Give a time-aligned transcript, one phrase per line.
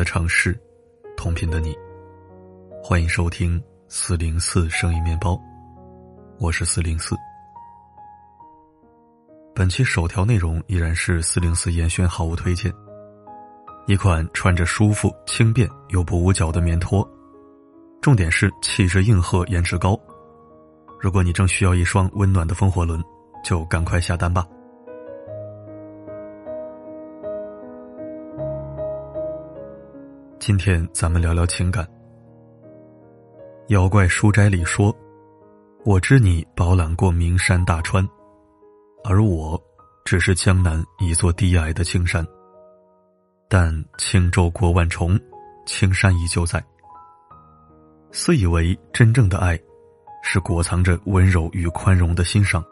[0.00, 0.58] 的城市，
[1.14, 1.76] 同频的你，
[2.82, 5.38] 欢迎收听四零四声音面包，
[6.38, 7.14] 我是四零四。
[9.54, 12.72] 本期首条内容依然是四零四严选好物推荐，
[13.86, 17.06] 一款穿着舒服、轻便又不捂脚的棉拖，
[18.00, 20.00] 重点是气质硬核、颜值高。
[20.98, 23.04] 如果你正需要一双温暖的风火轮，
[23.44, 24.46] 就赶快下单吧。
[30.40, 31.86] 今天咱们聊聊情感。
[33.68, 34.96] 妖怪书斋里说
[35.84, 38.08] ：“我知你饱览过名山大川，
[39.04, 39.62] 而我
[40.02, 42.26] 只是江南一座低矮的青山。
[43.50, 45.20] 但轻舟过万重，
[45.66, 46.64] 青山依旧在。
[48.10, 49.60] 私以为真正的爱，
[50.22, 52.64] 是裹藏着温柔与宽容的欣赏，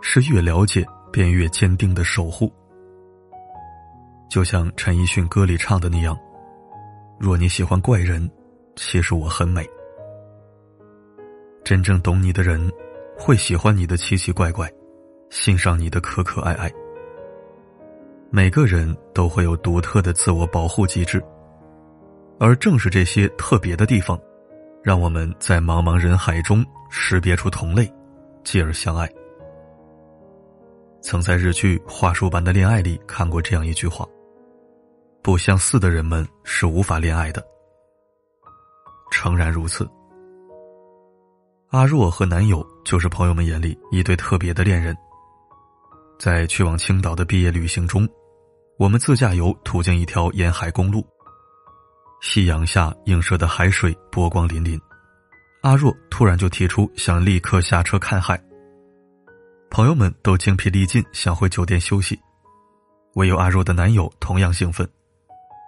[0.00, 2.50] 是越了解便越坚定的守护。
[4.30, 6.18] 就像陈奕迅歌里唱的那样。”
[7.24, 8.30] 若你喜欢怪人，
[8.76, 9.66] 其实我很美。
[11.64, 12.70] 真正懂你的人，
[13.16, 14.70] 会喜欢你的奇奇怪怪，
[15.30, 16.70] 欣赏你的可可爱爱。
[18.28, 21.24] 每个人都会有独特的自我保护机制，
[22.38, 24.20] 而正是这些特别的地方，
[24.82, 27.90] 让我们在茫茫人海中识别出同类，
[28.44, 29.10] 继而相爱。
[31.00, 34.06] 曾在日剧《话术般的恋爱》里看过这样一句话。
[35.24, 37.42] 不相似的人们是无法恋爱的。
[39.10, 39.88] 诚然如此。
[41.70, 44.94] 阿若和男友就是朋友们眼里一对特别的恋人。
[46.18, 48.06] 在去往青岛的毕业旅行中，
[48.78, 51.02] 我们自驾游途经一条沿海公路。
[52.20, 54.78] 夕阳下映射的海水波光粼粼，
[55.62, 58.38] 阿若突然就提出想立刻下车看海。
[59.70, 62.20] 朋友们都精疲力尽，想回酒店休息，
[63.14, 64.86] 唯有阿若的男友同样兴奋。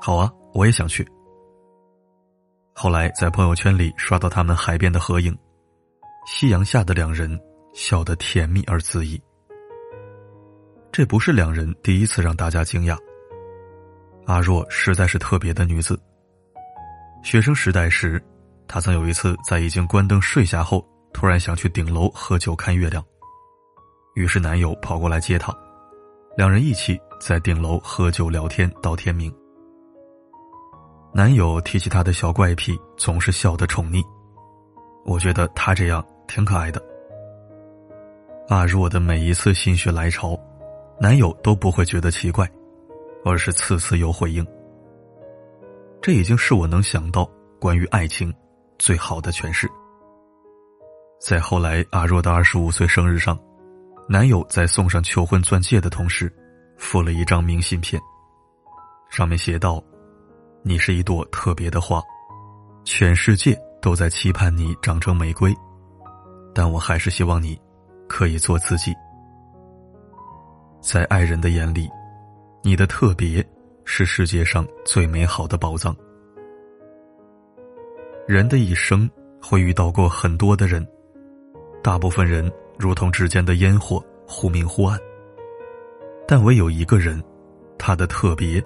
[0.00, 1.06] 好啊，我也想去。
[2.72, 5.36] 后来在朋友圈里刷到他们海边的合影，
[6.26, 7.38] 夕阳下的两人
[7.74, 9.20] 笑得甜蜜而恣意。
[10.92, 12.96] 这不是两人第一次让大家惊讶。
[14.26, 16.00] 阿若实在是特别的女子。
[17.22, 18.22] 学生时代时，
[18.68, 23.04] 她曾有一次在已经关灯睡下后，突然想去顶楼喝酒看月亮，
[24.14, 25.52] 于是男友跑过来接她，
[26.36, 29.34] 两人一起在顶楼喝酒聊天到天明。
[31.12, 34.04] 男友提起他的小怪癖，总是笑得宠溺。
[35.04, 36.80] 我觉得他这样挺可爱的。
[38.48, 40.38] 阿若的每一次心血来潮，
[41.00, 42.48] 男友都不会觉得奇怪，
[43.24, 44.46] 而是次次有回应。
[46.00, 48.32] 这已经是我能想到关于爱情
[48.78, 49.68] 最好的诠释。
[51.20, 53.36] 在后来阿若的二十五岁生日上，
[54.08, 56.32] 男友在送上求婚钻戒的同时，
[56.76, 58.00] 附了一张明信片，
[59.10, 59.82] 上面写道。
[60.68, 61.98] 你是一朵特别的花，
[62.84, 65.50] 全世界都在期盼你长成玫瑰，
[66.54, 67.58] 但我还是希望你
[68.06, 68.94] 可以做自己。
[70.82, 71.88] 在爱人的眼里，
[72.62, 73.42] 你的特别
[73.86, 75.96] 是世界上最美好的宝藏。
[78.26, 79.08] 人的一生
[79.40, 80.86] 会遇到过很多的人，
[81.82, 85.00] 大部分人如同指尖的烟火，忽明忽暗。
[86.26, 87.24] 但唯有一个人，
[87.78, 88.62] 他的特别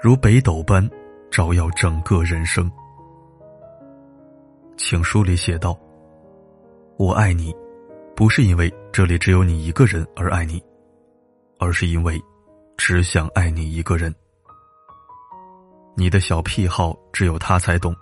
[0.00, 0.88] 如北斗般。
[1.32, 2.70] 照耀整个人生。
[4.76, 5.76] 情书里写道
[6.98, 7.54] ：“我爱你，
[8.14, 10.62] 不是因为这里只有你一个人而爱你，
[11.58, 12.22] 而是因为
[12.76, 14.14] 只想爱你一个人。
[15.96, 17.96] 你的小癖好只有他才懂，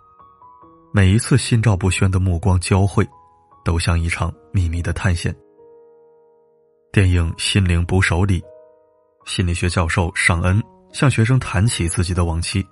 [0.93, 3.09] 每一次心照不宣的目光交汇，
[3.65, 5.33] 都像一场秘密的探险。”
[6.91, 8.43] 电影《心灵捕手》里，
[9.25, 10.61] 心理学教授尚恩
[10.93, 12.67] 向学生谈起自己的往期。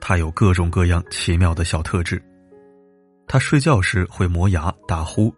[0.00, 2.22] 他有各种各样奇妙的小特质，
[3.28, 5.32] 他睡觉时会磨牙打呼，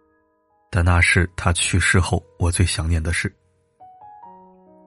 [0.71, 3.33] 但那是他去世后我最想念的事。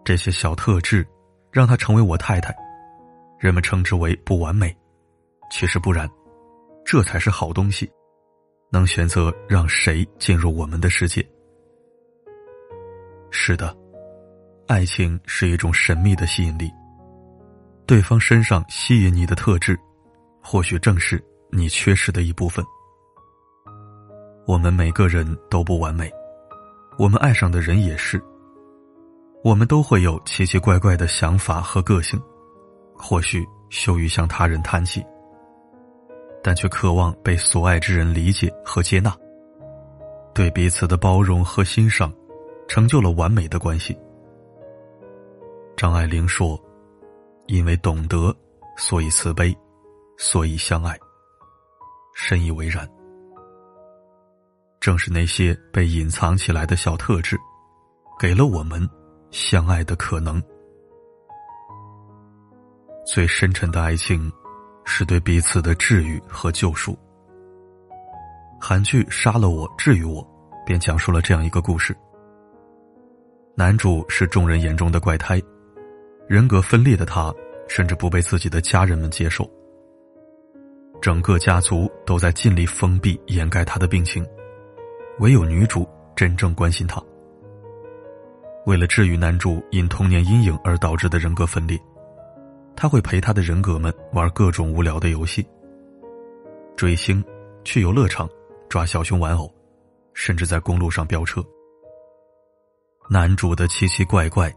[0.04, 1.06] 这些小特质
[1.52, 2.54] 让他成为我太太，
[3.38, 4.76] 人们称之为不完美，
[5.50, 6.08] 其实不然，
[6.84, 7.90] 这才是好东西，
[8.70, 11.26] 能选择让谁进入我们的世界。
[13.30, 13.76] 是的，
[14.66, 16.72] 爱情是一种神秘的吸引力。
[17.86, 19.78] 对方身上吸引你的特质，
[20.42, 21.22] 或许正是
[21.52, 22.64] 你缺失的一部分。
[24.44, 26.10] 我们每个人都不完美，
[26.98, 28.20] 我们爱上的人也是。
[29.44, 32.20] 我们都会有奇奇怪怪的想法和个性，
[32.92, 35.04] 或许羞于向他人谈起，
[36.42, 39.16] 但却渴望被所爱之人理解和接纳。
[40.34, 42.12] 对彼此的包容和欣赏，
[42.66, 43.96] 成就了完美的关系。
[45.76, 46.60] 张爱玲说。
[47.46, 48.34] 因为懂得，
[48.76, 49.56] 所以慈悲，
[50.18, 50.96] 所以相爱。
[52.14, 52.88] 深以为然。
[54.80, 57.36] 正是那些被隐藏起来的小特质，
[58.18, 58.88] 给了我们
[59.30, 60.42] 相爱的可能。
[63.06, 64.30] 最深沉的爱情，
[64.84, 66.96] 是对彼此的治愈和救赎。
[68.60, 70.22] 韩剧《杀了我，治愈我》
[70.64, 71.96] 便讲述了这样一个故事：
[73.54, 75.40] 男主是众人眼中的怪胎，
[76.28, 77.32] 人格分裂的他，
[77.68, 79.48] 甚至不被自己的家人们接受。
[81.00, 84.26] 整个家族都在尽力封闭掩盖他的病情，
[85.20, 87.00] 唯有女主真正关心他。
[88.64, 91.80] 为了治愈男主因童年阴影而导致的人格分裂，
[92.74, 95.46] 他会陪他的人格们玩各种无聊的游戏，
[96.74, 97.22] 追星，
[97.64, 98.28] 去游乐场。
[98.68, 99.48] 抓小熊玩偶，
[100.12, 101.40] 甚至在公路上飙车。
[103.08, 104.52] 男主的奇奇怪怪，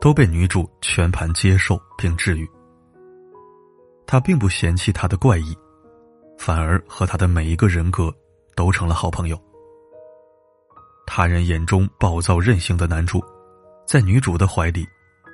[0.00, 2.48] 都被女主全盘接受并治愈。
[4.06, 5.56] 他并不嫌弃他的怪异，
[6.38, 8.14] 反而和他的每一个人格
[8.54, 9.40] 都成了好朋友。
[11.06, 13.22] 他人眼中暴躁任性的男主，
[13.86, 14.86] 在女主的怀里，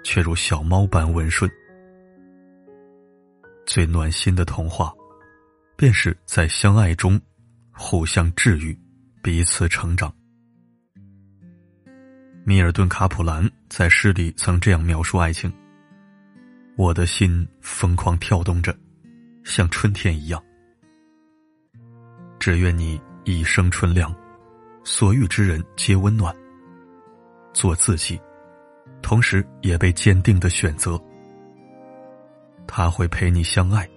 [0.04, 1.50] 却如小猫般温顺。
[3.66, 4.92] 最暖心的童话，
[5.76, 7.20] 便是在相爱中。
[7.76, 8.78] 互相治愈，
[9.20, 10.14] 彼此成长。
[12.46, 15.50] 米尔顿·卡普兰在诗里曾这样描述爱情
[16.76, 18.76] ：“我的心疯狂跳动着，
[19.44, 20.42] 像春天一样。
[22.38, 24.14] 只愿你一生春凉，
[24.84, 26.36] 所遇之人皆温暖。
[27.54, 28.20] 做自己，
[29.00, 31.00] 同时也被坚定的选择。
[32.66, 33.88] 他会陪你相爱，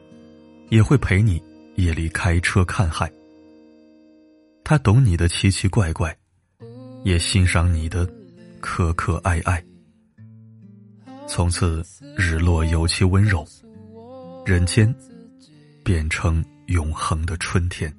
[0.69, 1.43] 也会陪你
[1.75, 3.11] 夜里开车看海。”
[4.63, 6.17] 他懂你的奇奇怪怪，
[7.03, 8.09] 也欣赏你的
[8.59, 9.63] 可可爱爱。
[11.27, 11.83] 从此
[12.15, 13.45] 日落尤其温柔，
[14.45, 14.93] 人间
[15.83, 17.93] 变成永恒的春天。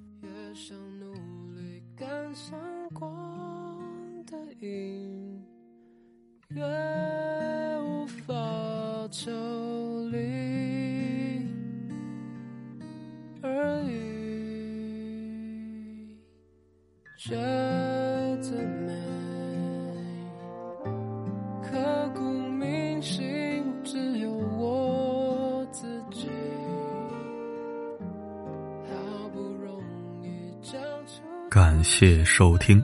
[31.50, 32.82] 感谢收听。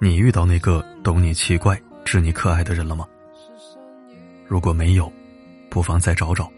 [0.00, 3.06] 你遇到那个懂你奇怪、知你可爱的人了吗？
[4.46, 5.12] 如果没有，
[5.68, 6.48] 不妨再找找；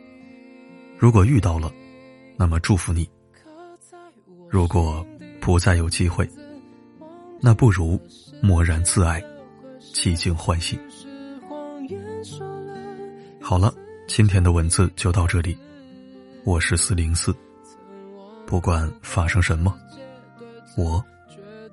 [0.98, 1.72] 如果遇到了，
[2.36, 3.08] 那么祝福你。
[4.48, 5.04] 如果……
[5.40, 6.28] 不再有机会，
[7.40, 7.98] 那不如
[8.42, 9.22] 默然自爱，
[9.80, 10.78] 寂静欢喜。
[13.40, 13.72] 好了，
[14.06, 15.56] 今天的文字就到这里。
[16.44, 17.34] 我是四零四，
[18.46, 19.74] 不管发生什么，
[20.78, 21.04] 我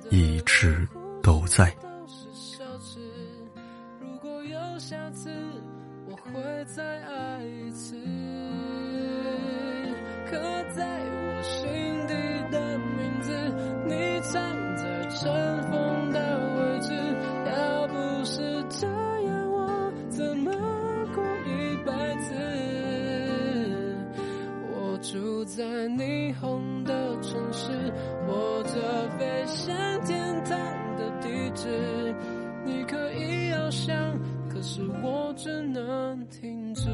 [0.10, 0.86] 一直
[1.22, 1.72] 都在。
[4.02, 5.30] 如果有下次，
[6.10, 7.96] 我会再爱一次。
[10.26, 10.35] 刻
[10.76, 11.69] 在我心
[12.07, 12.16] 底。
[14.33, 14.42] 站
[14.76, 15.21] 在尘
[15.69, 16.19] 封的
[16.57, 16.92] 位置，
[17.45, 17.94] 要不
[18.26, 20.52] 是这样，我怎么
[21.14, 21.92] 过一辈
[22.24, 22.33] 子？
[24.74, 27.71] 我住在霓虹的城市，
[33.69, 33.95] 想，
[34.50, 36.90] 可是我只能停止。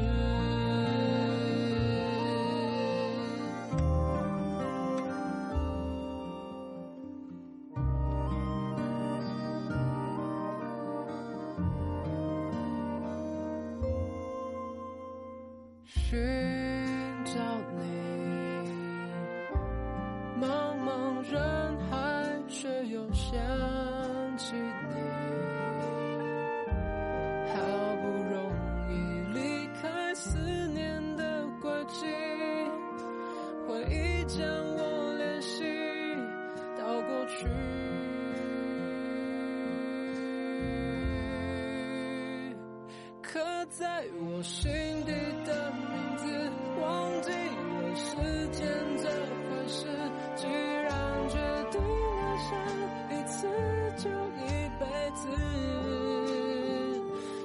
[43.32, 44.70] 刻在我心
[45.06, 45.12] 底
[45.46, 46.26] 的名字。
[46.78, 48.14] 忘记了时
[48.50, 49.86] 间这回事，
[50.36, 50.46] 既
[50.82, 50.92] 然
[51.30, 51.38] 决
[51.70, 52.52] 定爱上
[53.08, 53.48] 一次
[53.96, 54.46] 就一
[54.78, 54.84] 辈
[55.14, 55.22] 子，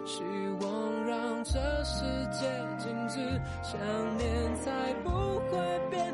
[0.05, 0.23] 希
[0.59, 0.67] 望
[1.05, 2.03] 让这世
[2.33, 2.45] 界
[2.77, 3.15] 静止，
[3.63, 3.79] 想
[4.17, 5.09] 念才不
[5.49, 5.57] 会
[5.89, 6.13] 变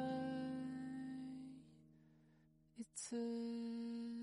[3.01, 4.20] 次。